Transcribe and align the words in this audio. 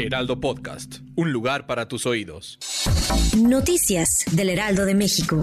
Heraldo 0.00 0.40
Podcast, 0.40 1.00
un 1.14 1.30
lugar 1.30 1.66
para 1.66 1.86
tus 1.86 2.06
oídos. 2.06 2.58
Noticias 3.36 4.24
del 4.32 4.48
Heraldo 4.48 4.86
de 4.86 4.94
México. 4.94 5.42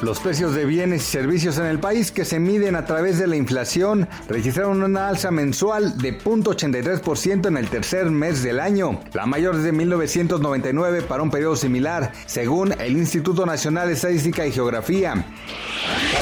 Los 0.00 0.18
precios 0.20 0.54
de 0.54 0.64
bienes 0.64 1.02
y 1.02 1.10
servicios 1.10 1.58
en 1.58 1.66
el 1.66 1.78
país 1.78 2.10
que 2.10 2.24
se 2.24 2.40
miden 2.40 2.74
a 2.74 2.86
través 2.86 3.18
de 3.18 3.26
la 3.26 3.36
inflación 3.36 4.08
registraron 4.28 4.82
una 4.82 5.08
alza 5.08 5.30
mensual 5.30 5.98
de 5.98 6.18
0.83% 6.18 7.48
en 7.48 7.58
el 7.58 7.68
tercer 7.68 8.10
mes 8.10 8.42
del 8.42 8.60
año, 8.60 8.98
la 9.12 9.26
mayor 9.26 9.58
desde 9.58 9.72
1999 9.72 11.02
para 11.02 11.22
un 11.22 11.30
periodo 11.30 11.56
similar, 11.56 12.12
según 12.24 12.72
el 12.80 12.96
Instituto 12.96 13.44
Nacional 13.44 13.88
de 13.88 13.94
Estadística 13.94 14.46
y 14.46 14.52
Geografía. 14.52 15.26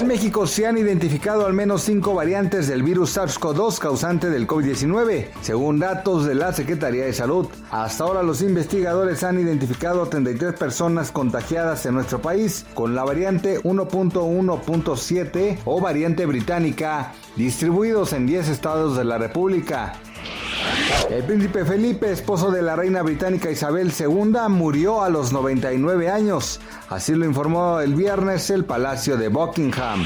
En 0.00 0.08
México 0.08 0.46
se 0.46 0.66
han 0.66 0.76
identificado 0.76 1.46
al 1.46 1.52
menos 1.52 1.82
cinco 1.82 2.14
variantes 2.14 2.68
del 2.68 2.82
virus 2.82 3.16
SARS-CoV-2 3.16 3.78
causante 3.78 4.28
del 4.28 4.46
COVID-19, 4.46 5.28
según 5.40 5.78
datos 5.78 6.26
de 6.26 6.34
la 6.34 6.52
Secretaría 6.52 7.04
de 7.04 7.12
Salud. 7.12 7.46
Hasta 7.70 8.04
ahora 8.04 8.22
los 8.22 8.42
investigadores 8.42 9.22
han 9.22 9.38
identificado 9.38 10.06
33 10.06 10.54
personas 10.54 11.10
contagiadas 11.10 11.86
en 11.86 11.94
nuestro 11.94 12.20
país 12.20 12.66
con 12.74 12.94
la 12.94 13.04
variante 13.04 13.62
1.1.7 13.62 15.58
o 15.64 15.80
variante 15.80 16.26
británica, 16.26 17.12
distribuidos 17.36 18.12
en 18.12 18.26
10 18.26 18.48
estados 18.48 18.96
de 18.96 19.04
la 19.04 19.18
República. 19.18 19.94
El 21.10 21.22
príncipe 21.22 21.64
Felipe, 21.64 22.10
esposo 22.10 22.50
de 22.50 22.60
la 22.60 22.74
reina 22.74 23.02
británica 23.02 23.50
Isabel 23.50 23.92
II, 23.96 24.32
murió 24.48 25.02
a 25.02 25.08
los 25.08 25.32
99 25.32 26.10
años. 26.10 26.60
Así 26.88 27.14
lo 27.14 27.24
informó 27.24 27.78
el 27.80 27.94
viernes 27.94 28.50
el 28.50 28.64
Palacio 28.64 29.16
de 29.16 29.28
Buckingham. 29.28 30.04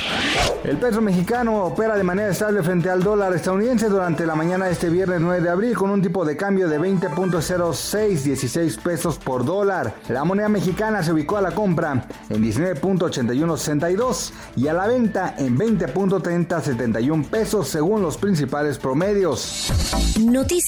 El 0.64 0.76
peso 0.76 1.00
mexicano 1.00 1.64
opera 1.64 1.96
de 1.96 2.04
manera 2.04 2.30
estable 2.30 2.62
frente 2.62 2.90
al 2.90 3.02
dólar 3.02 3.34
estadounidense 3.34 3.88
durante 3.88 4.26
la 4.26 4.34
mañana 4.34 4.66
de 4.66 4.72
este 4.72 4.90
viernes 4.90 5.20
9 5.20 5.40
de 5.40 5.48
abril 5.48 5.74
con 5.74 5.90
un 5.90 6.02
tipo 6.02 6.24
de 6.24 6.36
cambio 6.36 6.68
de 6.68 6.78
20.0616 6.78 8.82
pesos 8.82 9.18
por 9.18 9.44
dólar. 9.44 9.94
La 10.08 10.24
moneda 10.24 10.48
mexicana 10.48 11.02
se 11.02 11.12
ubicó 11.12 11.38
a 11.38 11.42
la 11.42 11.52
compra 11.52 12.06
en 12.28 12.42
19.8162 12.42 14.32
y 14.56 14.68
a 14.68 14.74
la 14.74 14.86
venta 14.86 15.34
en 15.38 15.56
20.3071 15.56 17.26
pesos 17.28 17.68
según 17.68 18.02
los 18.02 18.18
principales 18.18 18.78
promedios. 18.78 19.72
Noticias 20.18 20.67